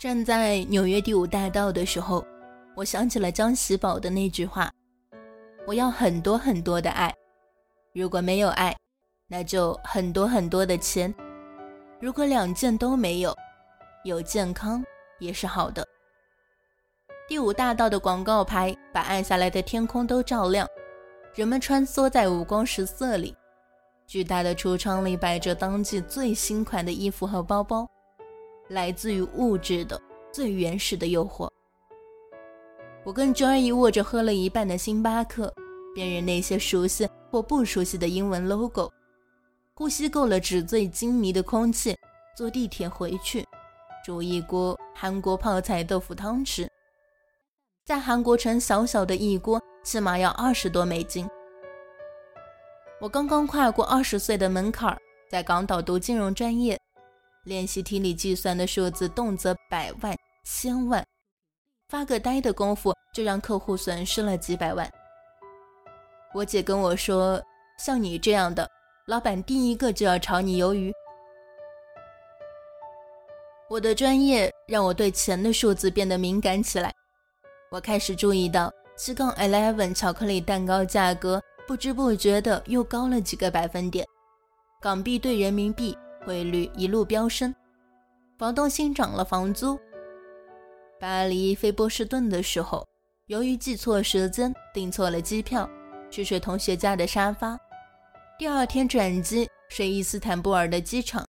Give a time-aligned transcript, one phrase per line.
[0.00, 2.24] 站在纽约第五大道的时候，
[2.74, 4.72] 我想起了江喜宝的那句话
[5.68, 7.14] ：“我要很多很多的爱，
[7.92, 8.74] 如果没有爱，
[9.28, 11.12] 那就很多很多的钱；
[12.00, 13.36] 如果两件都没有，
[14.02, 14.82] 有健康
[15.18, 15.86] 也是好的。”
[17.28, 20.66] 第五大道的广告牌把暗下来的天空都照亮，
[21.34, 23.36] 人们穿梭在五光十色里，
[24.06, 27.86] 巨大的橱窗里摆着当季最新款的衣服和包包。
[28.70, 30.00] 来自于物质的
[30.32, 31.50] 最原始的诱惑。
[33.04, 35.52] 我跟 Joy 握着喝了一半的星巴克，
[35.94, 38.92] 辨认那些熟悉或不熟悉的英文 logo，
[39.74, 41.96] 呼吸够了纸醉金迷的空气，
[42.36, 43.44] 坐地铁回去，
[44.04, 46.70] 煮一锅韩国泡菜豆腐汤吃。
[47.84, 51.28] 在韩国城小小的一锅，起码要二十多美金。
[53.00, 54.96] 我刚刚跨过二十岁的门槛，
[55.28, 56.78] 在港岛读金融专业。
[57.50, 61.04] 练习题里计算的数字，动辄百万、千万，
[61.88, 64.88] 发个呆的功夫就让客户损失了几百万。
[66.32, 67.42] 我姐跟我说，
[67.76, 68.70] 像你这样的
[69.08, 70.92] 老板，第一个就要炒你鱿鱼。
[73.68, 76.94] 我的专业让我对钱的数字变得敏感起来，
[77.72, 84.06] 我开始注意到七杠 Eleven 巧克力蛋糕价格不知不觉的又高了几个百分点，
[84.80, 85.98] 港币兑人民币。
[86.30, 87.52] 汇率一路飙升，
[88.38, 89.76] 房东新涨了房租。
[91.00, 92.86] 巴黎飞波士顿的时候，
[93.26, 95.68] 由于记错时间，订错了机票，
[96.08, 97.58] 去睡同学家的沙发。
[98.38, 101.26] 第二天转机睡伊斯坦布尔的机场，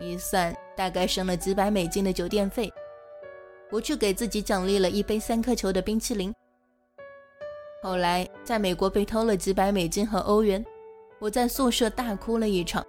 [0.00, 2.68] 一算大概省了几百美金的酒店费。
[3.70, 6.34] 我去给自己奖励了一杯三颗球的冰淇淋。
[7.80, 10.66] 后来在美国被偷了几百美金和欧元，
[11.20, 12.84] 我在宿舍大哭了一场。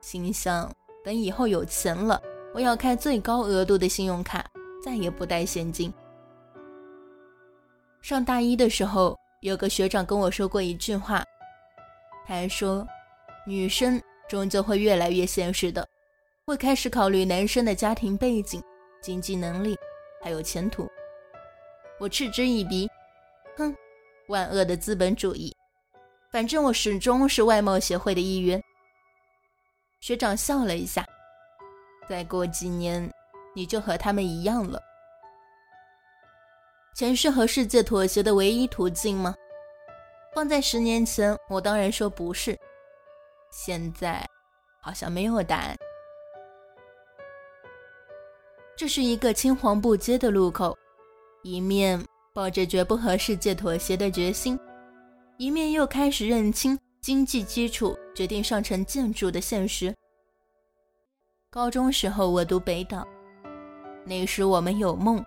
[0.00, 0.70] 心想，
[1.04, 2.20] 等以后有钱了，
[2.54, 4.44] 我要开最高额度的信用卡，
[4.82, 5.92] 再也不带现金。
[8.00, 11.22] 上大一的时候，有个学长跟我说过一句话，
[12.26, 12.86] 他说
[13.46, 15.86] ：“女生终究会越来越现实的，
[16.46, 18.62] 会开始考虑男生的家庭背景、
[19.02, 19.76] 经济能力，
[20.22, 20.88] 还有前途。”
[22.00, 22.88] 我嗤之以鼻，
[23.58, 23.76] 哼，
[24.28, 25.54] 万恶的资本主义！
[26.32, 28.58] 反正我始终是外貌协会的一员。
[30.04, 31.02] 学长笑了一下，
[32.06, 33.10] 再过几年，
[33.54, 34.78] 你就和他们一样了。
[36.94, 39.34] 钱是和世界妥协的唯一途径吗？
[40.34, 42.54] 放在十年前，我当然说不是。
[43.50, 44.28] 现在，
[44.78, 45.74] 好像没有答案。
[48.76, 50.76] 这是一个青黄不接的路口，
[51.42, 51.98] 一面
[52.34, 54.60] 抱着绝不和世界妥协的决心，
[55.38, 56.78] 一面又开始认清。
[57.00, 59.92] 经济基础决定上层建筑的现实。
[61.50, 63.06] 高中时候我读北岛，
[64.04, 65.24] 那时我们有梦，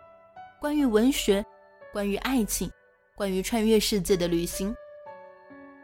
[0.60, 1.46] 关于文学，
[1.92, 2.72] 关于爱情，
[3.16, 4.74] 关于穿越世界的旅行。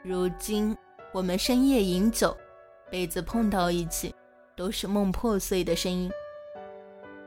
[0.01, 0.75] 如今
[1.13, 2.35] 我们深夜饮酒，
[2.89, 4.13] 杯子碰到一起，
[4.55, 6.09] 都是梦破碎的声音。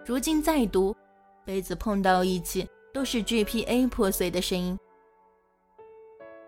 [0.04, 0.96] 如今再读，
[1.44, 4.78] 杯子碰到一起，都是 GPA 破碎的声音。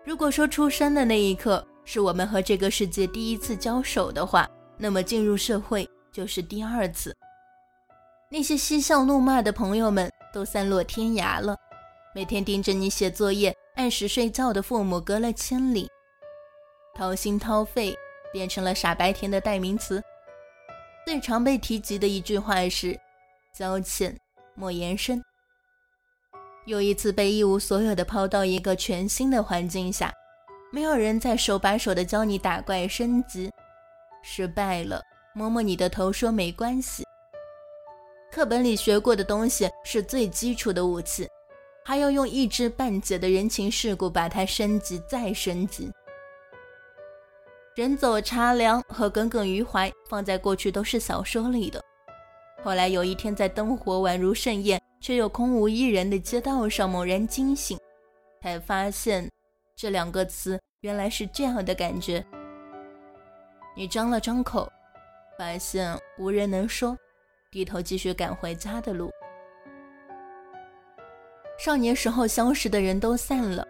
[0.03, 1.63] 如果说出生的那一刻。
[1.91, 7.17] 是我们和这个世界第一次交手的话，那么进入社会就是第二次。
[8.29, 11.57] 那些嬉笑怒骂的朋友们都散落天涯了，
[12.13, 15.89] 每天盯着你写作业、按时睡觉的父母隔了千里，
[16.93, 17.97] 掏心掏肺
[18.31, 19.99] 变成了傻白甜的代名词。
[21.07, 22.95] 最常被提及的一句话是
[23.51, 24.15] “交浅
[24.53, 25.19] 莫言深”。
[26.67, 30.13] 又一次被一无所有的抛到一个全新的环境下。
[30.71, 33.51] 没有人在手把手的教你打怪升级，
[34.21, 35.01] 失败了
[35.33, 37.03] 摸摸你的头说没关系。
[38.31, 41.27] 课本里学过的东西是最基础的武器，
[41.83, 45.91] 还要用一知半解的人情世故把它升级再升级。
[47.73, 51.83] 人走茶凉和耿耿于怀放在过去都是小说里的，
[52.63, 57.75] 后来有一天在灯火宛如盛宴却又空无一人的街道上猛然惊醒，
[58.43, 59.27] 才发现。
[59.81, 62.21] 这两个词原来是这样的感觉。
[63.77, 64.69] 你张了张口，
[65.37, 66.97] 发现无人能说，
[67.49, 69.09] 低头继续赶回家的路。
[71.57, 73.65] 少年时候相识的人都散了，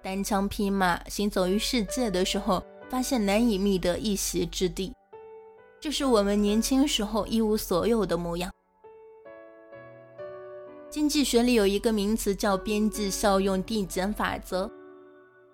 [0.00, 4.94] 单枪匹马行走于世界的时候，发现难以觅得一席之地。
[5.80, 8.48] 这是我们年轻时候一无所有的模样。
[10.88, 14.70] 经济学里有一个名词叫边际效用递减法则。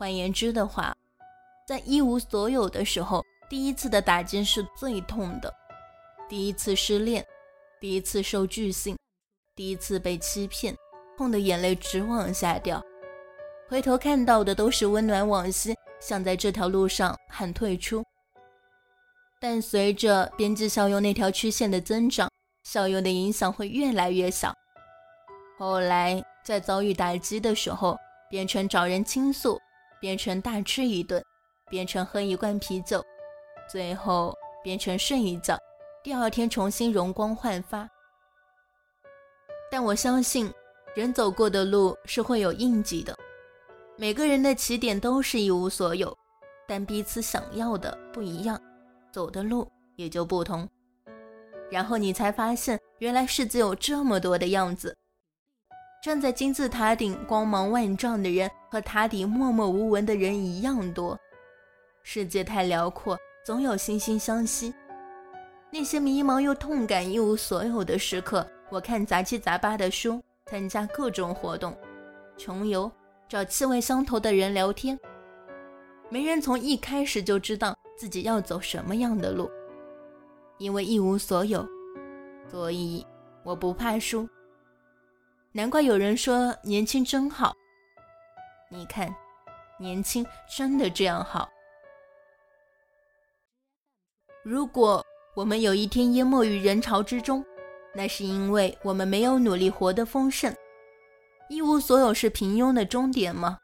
[0.05, 0.95] 换言之的话，
[1.67, 5.51] 在一无所有的时候，第一次的打击是最痛的。
[6.29, 7.25] 第一次失恋，
[7.81, 8.95] 第一次受拒信，
[9.57, 10.77] 第一次被欺骗，
[11.17, 12.85] 痛得眼泪直往下掉。
[13.67, 18.05] 回头看到的都是温暖往昔，想在这条路上喊退出。
[19.41, 22.31] 但随着边际效用那条曲线的增长，
[22.65, 24.55] 效用的影响会越来越小。
[25.59, 27.97] 后来在遭遇打击的时候，
[28.29, 29.59] 变成找人倾诉，
[30.05, 31.25] 变成大吃一顿，
[31.71, 33.03] 变成喝一罐啤酒，
[33.67, 35.59] 最后变成睡一觉，
[36.03, 37.89] 第二天重新容光焕发。
[39.71, 40.53] 但我相信，
[40.95, 43.17] 人走过的路是会有印记的。
[43.97, 46.15] 每个人的起点都是一无所有，
[46.69, 48.61] 但彼此想要的不一样，
[49.11, 49.67] 走的路
[49.97, 50.69] 也就不同。
[51.71, 54.95] 然后你才发现，原来世界有这么多的样子。
[56.05, 61.19] 站在金字塔顶光芒万丈的人，和塔底默默无闻的人一样多。
[62.03, 64.75] 世界太辽阔，总有惺惺相惜。
[65.71, 71.75] 那些迷茫又痛感一无所有的时刻，我看杂七杂八的书，参加各种活动，
[72.37, 72.93] 穷游。
[73.27, 75.01] 找气味相投的人聊天，
[76.11, 79.51] 没人从一开始就知道自己要走什么样的路，
[80.59, 81.67] 因为一无所有，
[82.51, 83.03] 所以
[83.43, 84.29] 我不怕输。
[85.57, 87.55] 难怪有人说年轻真好。
[88.69, 89.15] 你看，
[89.79, 91.49] 年轻真的这样好。
[94.43, 95.07] 如果
[95.37, 97.45] 我们有一天淹没于人潮之中，
[97.95, 100.53] 那是因为我们没有努力活得丰盛。
[101.49, 103.59] 一无所有是平庸的终点吗？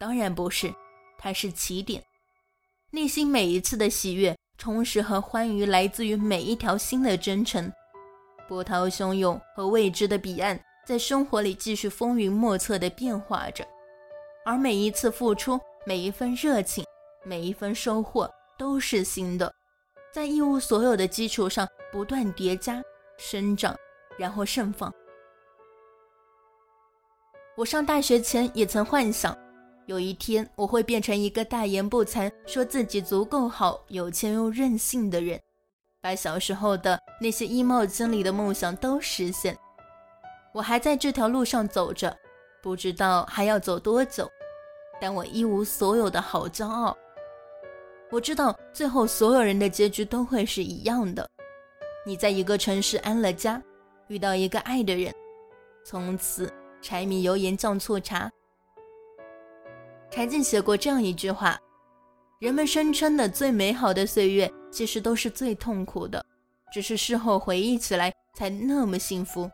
[0.00, 0.74] 当然不是，
[1.18, 2.02] 它是起点。
[2.90, 7.70] 内心每一次的喜悦、充实和欢愉，来自于每一条新的征程。
[8.48, 10.58] 波涛汹涌和未知的彼岸，
[10.88, 13.62] 在生活里继续风云莫测地变化着。
[14.42, 16.82] 而每一次付出，每一份热情，
[17.26, 18.26] 每一份收获，
[18.56, 19.52] 都是新的，
[20.14, 22.82] 在一无所有的基础上不断叠加、
[23.18, 23.76] 生长，
[24.16, 24.90] 然后盛放。
[27.54, 29.36] 我上大学前也曾幻想，
[29.84, 35.38] 有一天我会变成一个大言不惭、说自己足够好、有钱又任性的人，
[36.00, 39.54] 把小时候的那些衣帽间里的梦想都实现。
[40.58, 42.12] 我还在这条路上走着，
[42.60, 44.28] 不知道还要走多久，
[45.00, 46.98] 但我一无所有的好骄傲。
[48.10, 51.30] 我知道最后所有人的结局都会是一样的：
[52.04, 53.62] 你在一个城市安了家，
[54.08, 55.14] 遇到一个爱的人，
[55.84, 56.52] 从此。
[56.80, 58.30] 柴米油盐酱醋茶。
[60.10, 61.56] 柴静写过这样一句话：
[62.40, 66.24] 人们声称的最美好的岁月，其实都是最痛苦的，
[66.72, 69.48] 只是事后回忆起来才那么幸福。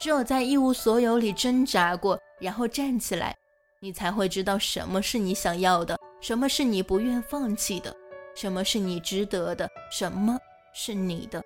[0.00, 3.36] 只有在一无所有里挣扎过，然后站起来，
[3.80, 7.94] 你才会知道什么是你想要的，什么是你不愿放弃的，
[8.34, 10.38] 什么是你值得的，什么
[10.72, 11.42] 是你的。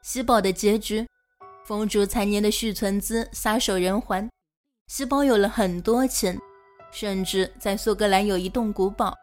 [0.00, 1.06] 喜宝的结局。
[1.66, 4.28] 风烛残年的续存资撒手人寰，
[4.88, 6.36] 喜宝有了很多钱，
[6.90, 9.14] 甚至在苏格兰有一栋古堡。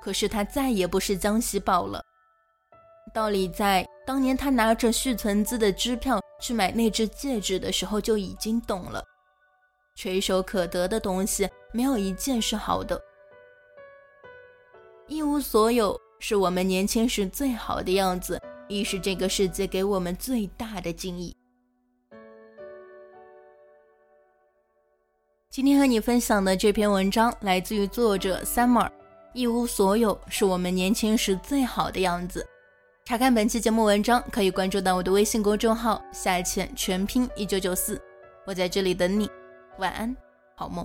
[0.00, 2.04] 可是他再也不是江喜宝了。
[3.12, 9.02] 道理在当年他拿着续存资的支票去买那只戒指的时候就已经懂了。
[9.94, 13.00] 垂手可得的东西没有一件是好的。
[15.08, 21.34] 一无所有是我们年轻时最好的样子，亦是这个世界给我们最大的敬意。
[25.48, 28.90] 今天和你分享的这篇文章来自于作者 Summer，
[29.32, 32.46] 一无所有是我们年轻时最好的样子。
[33.06, 38.02] 查看本期节目文章，可以关注到我的微信公众号“下潜全拼一九九四”，
[38.44, 39.30] 我在这里等你。
[39.78, 40.16] 晚安，
[40.56, 40.84] 好梦。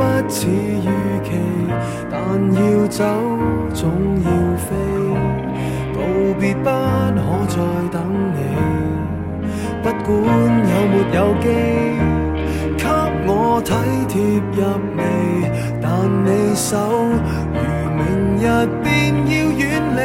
[0.00, 0.88] 不似预
[1.22, 1.28] 期，
[2.10, 2.18] 但
[2.54, 3.04] 要走
[3.74, 3.84] 总
[4.24, 4.66] 要飞，
[5.94, 5.98] 告
[6.40, 7.56] 别不可再
[7.92, 8.00] 等
[8.34, 8.40] 你。
[9.82, 9.86] 不。
[10.02, 11.44] 管有没有机，
[12.78, 12.82] 给
[13.26, 13.30] 我
[13.62, 13.68] 体
[14.08, 14.12] 贴
[14.56, 14.58] 入
[14.96, 15.00] 微，
[15.80, 15.84] 但
[16.24, 16.68] 你手
[17.52, 17.58] 如
[17.98, 18.00] 明
[18.40, 18.44] 日
[18.82, 18.88] 便
[19.28, 19.60] 要远
[19.94, 20.00] 离，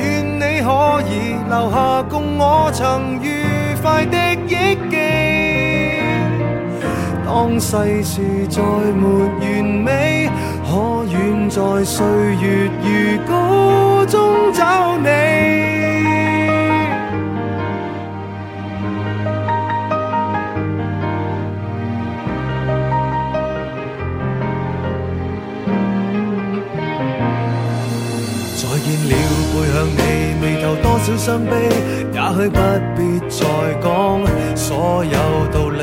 [0.36, 0.68] 你可
[1.10, 1.12] 以
[1.50, 1.76] 留下
[2.08, 2.80] 共我曾
[3.20, 3.26] 愉
[3.82, 4.16] 快的
[7.44, 9.04] 当世事再没
[9.40, 10.30] 完美，
[10.64, 12.06] 可远在岁
[12.36, 15.08] 月如歌中找你。
[28.54, 29.12] 再见了，
[29.50, 30.00] 背向你，
[30.40, 31.50] 眉头多少伤悲，
[32.12, 32.56] 也许不
[32.96, 33.40] 必再
[33.82, 33.84] 讲
[34.54, 35.10] 所有
[35.50, 35.82] 道理。